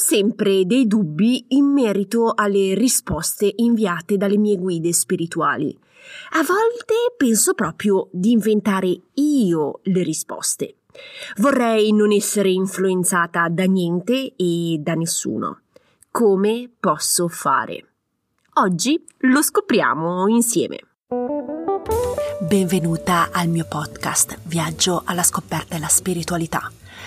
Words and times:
sempre 0.00 0.64
dei 0.64 0.86
dubbi 0.86 1.44
in 1.48 1.66
merito 1.66 2.32
alle 2.34 2.74
risposte 2.74 3.52
inviate 3.56 4.16
dalle 4.16 4.38
mie 4.38 4.56
guide 4.56 4.92
spirituali. 4.92 5.78
A 6.30 6.42
volte 6.42 6.94
penso 7.16 7.52
proprio 7.52 8.08
di 8.10 8.32
inventare 8.32 8.98
io 9.14 9.80
le 9.82 10.02
risposte. 10.02 10.76
Vorrei 11.36 11.92
non 11.92 12.12
essere 12.12 12.50
influenzata 12.50 13.48
da 13.48 13.64
niente 13.64 14.34
e 14.36 14.78
da 14.80 14.94
nessuno. 14.94 15.60
Come 16.10 16.70
posso 16.80 17.28
fare? 17.28 17.84
Oggi 18.54 19.04
lo 19.18 19.42
scopriamo 19.42 20.26
insieme. 20.28 20.78
Benvenuta 22.40 23.28
al 23.30 23.48
mio 23.48 23.66
podcast 23.68 24.38
Viaggio 24.44 25.02
alla 25.04 25.22
scoperta 25.22 25.74
della 25.74 25.88
spiritualità. 25.88 26.79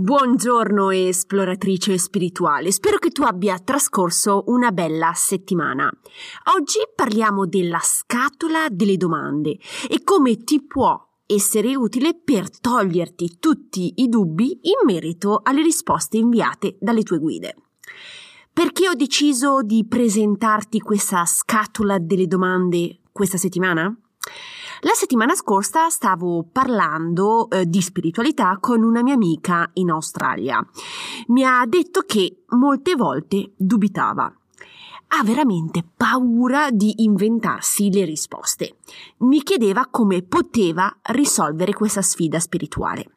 Buongiorno 0.00 0.88
esploratrice 0.88 1.98
spirituale, 1.98 2.72
spero 2.72 2.96
che 2.96 3.10
tu 3.10 3.22
abbia 3.22 3.58
trascorso 3.58 4.44
una 4.46 4.72
bella 4.72 5.12
settimana. 5.14 5.92
Oggi 6.56 6.78
parliamo 6.94 7.44
della 7.44 7.80
scatola 7.82 8.68
delle 8.70 8.96
domande 8.96 9.58
e 9.90 10.02
come 10.02 10.42
ti 10.42 10.64
può 10.64 10.98
essere 11.26 11.76
utile 11.76 12.14
per 12.14 12.48
toglierti 12.48 13.36
tutti 13.38 13.92
i 13.96 14.08
dubbi 14.08 14.60
in 14.62 14.86
merito 14.86 15.42
alle 15.42 15.60
risposte 15.60 16.16
inviate 16.16 16.78
dalle 16.80 17.02
tue 17.02 17.18
guide. 17.18 17.56
Perché 18.54 18.88
ho 18.88 18.94
deciso 18.94 19.60
di 19.60 19.84
presentarti 19.86 20.80
questa 20.80 21.26
scatola 21.26 21.98
delle 21.98 22.26
domande 22.26 23.00
questa 23.12 23.36
settimana? 23.36 23.94
La 24.82 24.92
settimana 24.94 25.34
scorsa 25.34 25.90
stavo 25.90 26.42
parlando 26.50 27.50
eh, 27.50 27.66
di 27.66 27.82
spiritualità 27.82 28.56
con 28.58 28.82
una 28.82 29.02
mia 29.02 29.12
amica 29.12 29.68
in 29.74 29.90
Australia. 29.90 30.66
Mi 31.26 31.44
ha 31.44 31.66
detto 31.66 32.00
che 32.06 32.44
molte 32.48 32.94
volte 32.94 33.52
dubitava. 33.56 34.24
Ha 35.12 35.22
veramente 35.22 35.84
paura 35.94 36.70
di 36.70 37.02
inventarsi 37.02 37.92
le 37.92 38.06
risposte. 38.06 38.76
Mi 39.18 39.42
chiedeva 39.42 39.86
come 39.90 40.22
poteva 40.22 40.90
risolvere 41.10 41.74
questa 41.74 42.00
sfida 42.00 42.38
spirituale. 42.38 43.16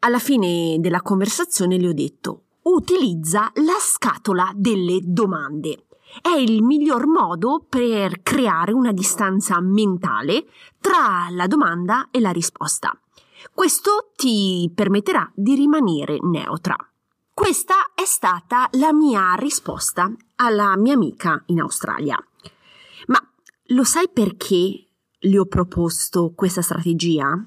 Alla 0.00 0.18
fine 0.18 0.76
della 0.78 1.00
conversazione 1.00 1.78
le 1.78 1.88
ho 1.88 1.94
detto 1.94 2.42
utilizza 2.62 3.50
la 3.54 3.78
scatola 3.80 4.52
delle 4.54 5.00
domande 5.02 5.86
è 6.22 6.36
il 6.36 6.62
miglior 6.62 7.06
modo 7.06 7.64
per 7.68 8.22
creare 8.22 8.72
una 8.72 8.92
distanza 8.92 9.60
mentale 9.60 10.46
tra 10.80 11.28
la 11.30 11.46
domanda 11.46 12.08
e 12.10 12.20
la 12.20 12.30
risposta. 12.30 12.98
Questo 13.54 14.12
ti 14.16 14.70
permetterà 14.74 15.30
di 15.34 15.54
rimanere 15.54 16.18
neutra. 16.20 16.76
Questa 17.32 17.92
è 17.94 18.04
stata 18.04 18.68
la 18.72 18.92
mia 18.92 19.34
risposta 19.34 20.12
alla 20.36 20.76
mia 20.76 20.94
amica 20.94 21.42
in 21.46 21.60
Australia. 21.60 22.22
Ma 23.06 23.18
lo 23.68 23.84
sai 23.84 24.10
perché 24.12 24.86
le 25.18 25.38
ho 25.38 25.46
proposto 25.46 26.32
questa 26.34 26.60
strategia? 26.60 27.42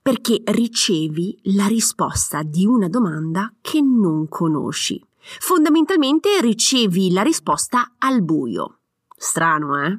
Perché 0.00 0.40
ricevi 0.44 1.38
la 1.54 1.66
risposta 1.66 2.42
di 2.42 2.64
una 2.64 2.88
domanda 2.88 3.52
che 3.60 3.80
non 3.82 4.28
conosci. 4.28 5.04
Fondamentalmente 5.40 6.40
ricevi 6.40 7.12
la 7.12 7.22
risposta 7.22 7.94
al 7.98 8.22
buio. 8.22 8.78
Strano, 9.16 9.82
eh? 9.84 9.98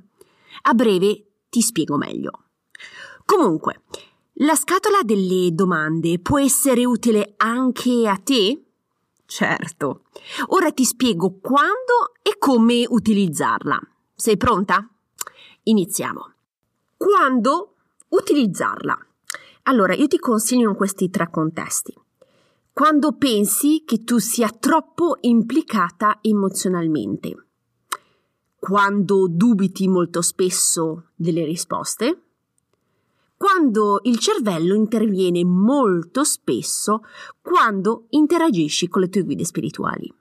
A 0.64 0.74
breve 0.74 1.26
ti 1.50 1.62
spiego 1.62 1.98
meglio. 1.98 2.44
Comunque, 3.26 3.84
la 4.36 4.56
scatola 4.56 5.00
delle 5.04 5.50
domande 5.54 6.20
può 6.20 6.40
essere 6.40 6.86
utile 6.86 7.34
anche 7.38 8.08
a 8.08 8.18
te? 8.18 8.64
Certo. 9.26 10.04
Ora 10.48 10.72
ti 10.72 10.86
spiego 10.86 11.40
quando 11.42 12.14
e 12.22 12.38
come 12.38 12.86
utilizzarla. 12.88 13.80
Sei 14.16 14.38
pronta? 14.38 14.88
Iniziamo. 15.64 16.34
Quando 16.96 17.76
utilizzarla? 18.09 18.98
Allora, 19.64 19.94
io 19.94 20.08
ti 20.08 20.18
consiglio 20.18 20.70
in 20.70 20.76
questi 20.76 21.09
tre 21.09 21.30
contesti 21.30 21.94
quando 22.78 23.14
pensi 23.14 23.82
che 23.88 24.04
tu 24.04 24.20
sia 24.20 24.50
troppo 24.50 25.18
implicata 25.22 26.20
emozionalmente, 26.22 27.48
quando 28.60 29.28
dubiti 29.28 29.88
molto 29.88 30.22
spesso 30.22 31.08
delle 31.16 31.44
risposte, 31.44 32.22
quando 33.36 34.02
il 34.04 34.20
cervello 34.20 34.76
interviene 34.76 35.44
molto 35.44 36.24
spesso 36.24 37.02
quando 37.42 38.06
interagisci 38.10 38.88
con 38.88 39.02
le 39.02 39.09
tue 39.09 39.24
guide 39.24 39.44
spirituali. 39.44 40.14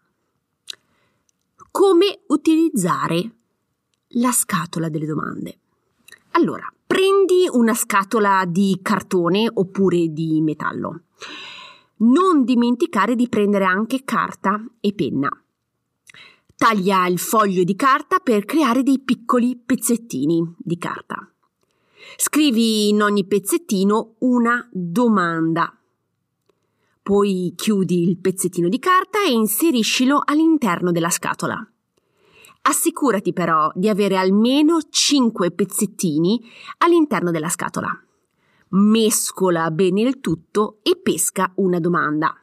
Come 1.71 2.21
utilizzare 2.29 3.35
la 4.13 4.33
scatola 4.33 4.89
delle 4.89 5.05
domande? 5.05 5.59
Allora, 6.31 6.73
prendi 6.87 7.47
una 7.51 7.75
scatola 7.75 8.47
di 8.49 8.79
cartone 8.81 9.47
oppure 9.53 10.11
di 10.11 10.41
metallo 10.41 11.03
non 11.99 12.45
dimenticare 12.45 13.15
di 13.15 13.29
prendere 13.29 13.65
anche 13.65 14.05
carta 14.05 14.63
e 14.81 14.93
penna. 14.93 15.29
Taglia 16.57 17.07
il 17.07 17.19
foglio 17.19 17.65
di 17.65 17.77
carta 17.77 18.19
per 18.19 18.45
creare 18.45 18.83
dei 18.83 19.01
piccoli 19.01 19.57
pezzettini 19.57 20.55
di 20.57 20.79
carta. 20.79 21.31
Scrivi 22.17 22.89
in 22.89 23.03
ogni 23.03 23.27
pezzettino 23.27 24.15
una 24.21 24.67
domanda. 24.73 25.73
Poi 27.03 27.53
chiudi 27.55 28.09
il 28.09 28.19
pezzettino 28.19 28.69
di 28.69 28.79
carta 28.79 29.23
e 29.25 29.31
inseriscilo 29.31 30.23
all'interno 30.25 30.93
della 30.93 31.11
scatola. 31.11 31.71
Assicurati 32.63 33.33
però 33.33 33.71
di 33.75 33.89
avere 33.89 34.17
almeno 34.17 34.79
5 34.89 35.53
pezzettini 35.53 36.43
all'interno 36.79 37.31
della 37.31 37.49
scatola 37.49 38.06
mescola 38.71 39.71
bene 39.71 40.03
il 40.03 40.21
tutto 40.21 40.79
e 40.83 40.97
pesca 40.97 41.53
una 41.57 41.79
domanda. 41.79 42.35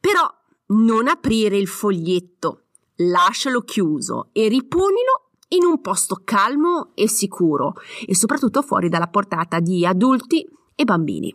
Però 0.00 0.28
non 0.68 1.08
aprire 1.08 1.56
il 1.56 1.68
foglietto, 1.68 2.64
lascialo 2.96 3.62
chiuso 3.62 4.28
e 4.32 4.48
riponilo 4.48 5.30
in 5.48 5.64
un 5.64 5.80
posto 5.80 6.20
calmo 6.24 6.90
e 6.94 7.08
sicuro 7.08 7.74
e 8.06 8.14
soprattutto 8.14 8.62
fuori 8.62 8.88
dalla 8.88 9.08
portata 9.08 9.60
di 9.60 9.86
adulti 9.86 10.46
e 10.74 10.84
bambini. 10.84 11.34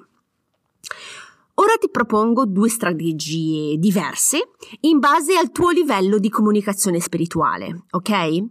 Ora 1.55 1.73
ti 1.79 1.89
propongo 1.89 2.45
due 2.45 2.69
strategie 2.69 3.77
diverse 3.77 4.51
in 4.81 4.99
base 4.99 5.35
al 5.35 5.51
tuo 5.51 5.69
livello 5.69 6.17
di 6.17 6.29
comunicazione 6.29 6.99
spirituale, 6.99 7.85
ok? 7.91 8.43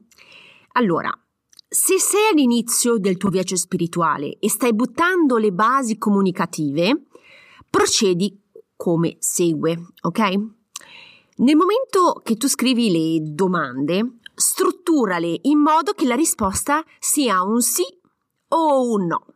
Allora, 0.75 1.13
se 1.73 1.99
sei 1.99 2.29
all'inizio 2.31 2.99
del 2.99 3.17
tuo 3.17 3.31
viaggio 3.31 3.57
spirituale 3.57 4.37
e 4.39 4.51
stai 4.51 4.75
buttando 4.75 5.39
le 5.39 5.53
basi 5.53 5.97
comunicative, 5.97 7.05
procedi 7.71 8.39
come 8.77 9.17
segue, 9.19 9.87
ok? 10.03 10.19
Nel 11.37 11.57
momento 11.57 12.21
che 12.23 12.37
tu 12.37 12.47
scrivi 12.47 12.91
le 12.91 13.33
domande, 13.33 14.19
strutturale 14.35 15.39
in 15.45 15.61
modo 15.61 15.93
che 15.93 16.05
la 16.05 16.15
risposta 16.15 16.85
sia 16.99 17.43
un 17.43 17.63
sì 17.63 17.85
o 18.49 18.91
un 18.93 19.07
no. 19.07 19.27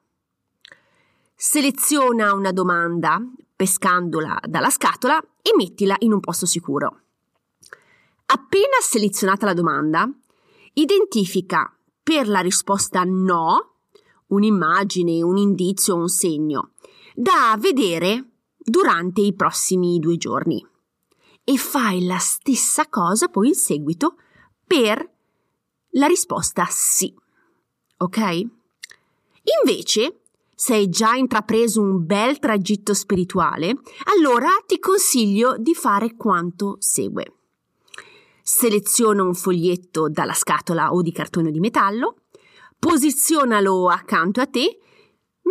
Seleziona 1.34 2.34
una 2.34 2.52
domanda 2.52 3.18
pescandola 3.56 4.38
dalla 4.46 4.68
scatola 4.68 5.18
e 5.40 5.54
mettila 5.56 5.96
in 6.00 6.12
un 6.12 6.20
posto 6.20 6.44
sicuro. 6.44 7.00
Appena 8.26 8.76
selezionata 8.82 9.46
la 9.46 9.54
domanda, 9.54 10.06
identifica 10.74 11.70
per 12.06 12.28
la 12.28 12.38
risposta 12.38 13.02
no 13.02 13.78
un'immagine, 14.28 15.24
un 15.24 15.36
indizio, 15.36 15.96
un 15.96 16.08
segno 16.08 16.74
da 17.16 17.56
vedere 17.58 18.42
durante 18.56 19.22
i 19.22 19.34
prossimi 19.34 19.98
due 19.98 20.16
giorni. 20.16 20.64
E 21.42 21.56
fai 21.56 22.04
la 22.04 22.18
stessa 22.18 22.88
cosa 22.88 23.26
poi 23.26 23.48
in 23.48 23.54
seguito 23.54 24.18
per 24.64 25.04
la 25.94 26.06
risposta 26.06 26.64
sì. 26.70 27.12
Ok? 27.96 28.18
Invece, 29.60 30.20
se 30.54 30.74
hai 30.74 30.88
già 30.88 31.14
intrapreso 31.14 31.80
un 31.80 32.06
bel 32.06 32.38
tragitto 32.38 32.94
spirituale, 32.94 33.80
allora 34.14 34.50
ti 34.64 34.78
consiglio 34.78 35.56
di 35.58 35.74
fare 35.74 36.14
quanto 36.14 36.76
segue 36.78 37.35
seleziona 38.48 39.24
un 39.24 39.34
foglietto 39.34 40.08
dalla 40.08 40.32
scatola 40.32 40.92
o 40.92 41.02
di 41.02 41.10
cartone 41.10 41.50
di 41.50 41.58
metallo, 41.58 42.26
Posizionalo 42.78 43.88
accanto 43.88 44.40
a 44.40 44.46
te 44.46 44.78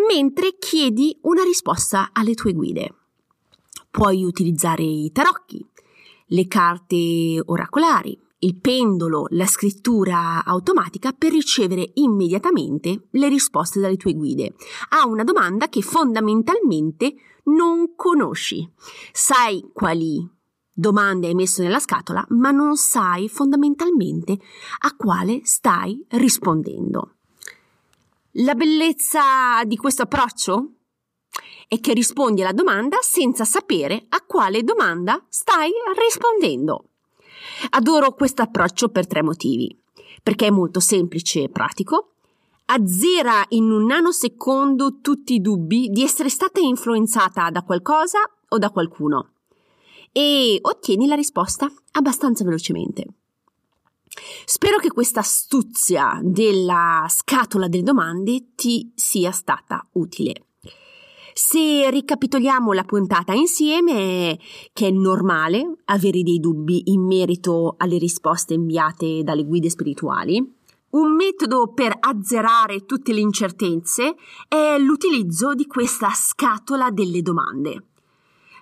mentre 0.08 0.58
chiedi 0.58 1.18
una 1.24 1.44
risposta 1.44 2.12
alle 2.14 2.34
tue 2.34 2.54
guide. 2.54 2.94
Puoi 3.90 4.24
utilizzare 4.24 4.84
i 4.84 5.12
tarocchi, 5.12 5.66
le 6.28 6.48
carte 6.48 7.42
oracolari, 7.44 8.18
il 8.40 8.60
pendolo, 8.60 9.26
la 9.30 9.46
scrittura 9.46 10.44
automatica 10.44 11.14
per 11.14 11.32
ricevere 11.32 11.92
immediatamente 11.96 13.08
le 13.12 13.28
risposte 13.28 13.80
dalle 13.80 13.98
tue 13.98 14.14
guide 14.14 14.54
a 14.90 15.08
una 15.08 15.24
domanda 15.24 15.68
che 15.68 15.82
fondamentalmente 15.82 17.16
non 17.46 17.96
conosci. 17.96 18.70
Sai 19.12 19.70
quali 19.74 20.35
domande 20.76 21.28
hai 21.28 21.34
messo 21.34 21.62
nella 21.62 21.80
scatola, 21.80 22.24
ma 22.30 22.52
non 22.52 22.76
sai 22.76 23.30
fondamentalmente 23.30 24.38
a 24.80 24.94
quale 24.96 25.40
stai 25.44 26.06
rispondendo. 26.10 27.14
La 28.40 28.54
bellezza 28.54 29.64
di 29.64 29.78
questo 29.78 30.02
approccio 30.02 30.72
è 31.70 31.80
che 31.80 31.94
rispondi 31.94 32.42
alla 32.42 32.52
domanda 32.52 32.98
senza 33.02 33.46
sapere 33.46 34.06
a 34.10 34.22
quale 34.28 34.64
domanda 34.64 35.24
stai 35.30 35.72
rispondendo. 35.98 36.90
Adoro 37.70 38.14
questo 38.14 38.42
approccio 38.42 38.90
per 38.90 39.08
tre 39.08 39.24
motivi. 39.24 39.82
Perché 40.22 40.48
è 40.48 40.52
molto 40.52 40.80
semplice 40.80 41.44
e 41.44 41.50
pratico, 41.50 42.16
azzera 42.66 43.46
in 43.50 43.72
un 43.72 43.86
nanosecondo 43.86 45.00
tutti 45.00 45.36
i 45.36 45.42
dubbi 45.42 45.90
di 45.90 46.04
essere 46.04 46.30
stata 46.30 46.60
influenzata 46.60 47.50
da 47.52 47.62
qualcosa 47.64 48.20
o 48.50 48.58
da 48.58 48.72
qualcuno 48.72 49.35
e 50.18 50.60
ottieni 50.62 51.08
la 51.08 51.16
risposta 51.16 51.70
abbastanza 51.92 52.46
velocemente. 52.46 53.06
Spero 54.46 54.78
che 54.78 54.90
questa 54.90 55.20
astuzia 55.20 56.22
della 56.24 57.06
scatola 57.10 57.68
delle 57.68 57.84
domande 57.84 58.54
ti 58.56 58.94
sia 58.96 59.32
stata 59.32 59.86
utile. 59.94 60.46
Se 61.34 61.90
ricapitoliamo 61.90 62.72
la 62.72 62.86
puntata 62.86 63.34
insieme, 63.34 64.40
che 64.72 64.88
è 64.88 64.92
normale 64.92 65.80
avere 65.84 66.24
dei 66.24 66.40
dubbi 66.40 66.92
in 66.92 67.06
merito 67.06 67.76
alle 67.78 67.98
risposte 67.98 68.54
inviate 68.54 69.22
dalle 69.22 69.44
guide 69.44 69.70
spirituali, 69.70 70.42
un 70.92 71.14
metodo 71.14 71.74
per 71.74 71.94
azzerare 72.00 72.86
tutte 72.86 73.12
le 73.12 73.20
incertezze 73.20 74.16
è 74.48 74.78
l'utilizzo 74.78 75.54
di 75.54 75.68
questa 75.68 76.12
scatola 76.12 76.90
delle 76.90 77.22
domande. 77.22 77.88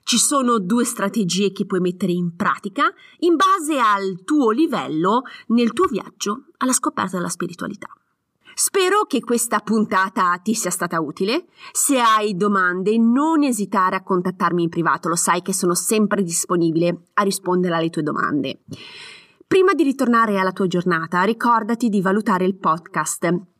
Ci 0.03 0.17
sono 0.17 0.59
due 0.59 0.83
strategie 0.83 1.51
che 1.51 1.65
puoi 1.65 1.79
mettere 1.79 2.11
in 2.11 2.35
pratica 2.35 2.83
in 3.19 3.35
base 3.35 3.79
al 3.79 4.23
tuo 4.25 4.51
livello 4.51 5.23
nel 5.47 5.71
tuo 5.71 5.87
viaggio 5.87 6.47
alla 6.57 6.73
scoperta 6.73 7.17
della 7.17 7.29
spiritualità. 7.29 7.87
Spero 8.55 9.05
che 9.05 9.21
questa 9.21 9.59
puntata 9.59 10.37
ti 10.43 10.53
sia 10.53 10.69
stata 10.69 10.99
utile. 10.99 11.45
Se 11.71 11.99
hai 11.99 12.35
domande, 12.35 12.97
non 12.97 13.43
esitare 13.43 13.95
a 13.95 14.03
contattarmi 14.03 14.63
in 14.63 14.69
privato, 14.69 15.07
lo 15.07 15.15
sai 15.15 15.41
che 15.41 15.53
sono 15.53 15.73
sempre 15.73 16.21
disponibile 16.21 17.05
a 17.13 17.23
rispondere 17.23 17.75
alle 17.75 17.89
tue 17.89 18.03
domande. 18.03 18.61
Prima 19.47 19.73
di 19.73 19.83
ritornare 19.83 20.39
alla 20.39 20.51
tua 20.51 20.67
giornata, 20.67 21.23
ricordati 21.23 21.89
di 21.89 22.01
valutare 22.01 22.45
il 22.45 22.55
podcast 22.55 23.52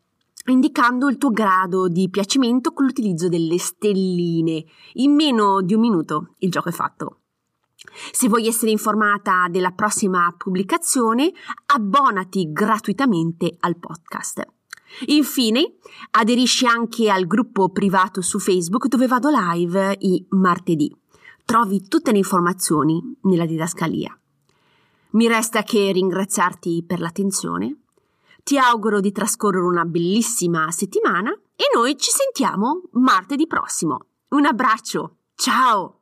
indicando 0.46 1.10
il 1.10 1.18
tuo 1.18 1.32
grado 1.32 1.88
di 1.88 2.10
piacimento 2.10 2.74
con 2.74 2.86
l'utilizzo 2.86 3.30
delle 3.30 3.58
stelline. 3.58 4.64
In 4.94 5.14
meno 5.14 5.62
di 5.62 5.74
un 5.74 5.80
minuto 5.80 6.34
il 6.40 6.52
gioco 6.52 6.70
è 6.70 6.74
fatto. 6.74 7.20
Se 8.12 8.28
vuoi 8.28 8.48
essere 8.48 8.72
informata 8.72 9.48
della 9.50 9.72
prossima 9.72 10.34
pubblicazione, 10.38 11.32
abbonati 11.68 12.52
gratuitamente 12.52 13.56
al 13.60 13.78
podcast. 13.78 14.46
Infine, 15.08 15.76
aderisci 16.12 16.66
anche 16.66 17.10
al 17.10 17.26
gruppo 17.26 17.70
privato 17.70 18.22
su 18.22 18.40
Facebook 18.40 18.88
dove 18.88 19.08
vado 19.08 19.30
live 19.30 19.98
i 20.00 20.26
martedì. 20.30 20.96
Trovi 21.46 21.88
tutte 21.88 22.12
le 22.12 22.20
informazioni 22.20 23.02
nella 23.24 23.46
didascalia. 23.46 24.18
Mi 25.12 25.28
resta 25.28 25.64
che 25.64 25.92
ringraziarti 25.92 26.84
per 26.88 27.00
l'attenzione. 27.00 27.83
Ti 28.44 28.58
auguro 28.58 29.00
di 29.00 29.14
trascorrere 29.14 29.66
una 29.66 29.86
bellissima 29.86 30.70
settimana 30.70 31.32
e 31.32 31.64
noi 31.74 31.98
ci 31.98 32.12
sentiamo 32.12 32.82
martedì 32.92 33.48
prossimo. 33.48 34.08
Un 34.30 34.46
abbraccio. 34.46 35.20
Ciao! 35.36 36.00